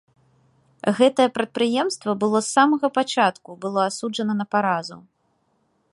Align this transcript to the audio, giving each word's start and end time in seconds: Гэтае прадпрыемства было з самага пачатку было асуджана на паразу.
Гэтае 0.99 1.27
прадпрыемства 1.35 2.11
было 2.23 2.37
з 2.45 2.51
самага 2.57 2.87
пачатку 2.97 3.49
было 3.67 3.81
асуджана 3.91 4.33
на 4.43 4.53
паразу. 4.57 4.97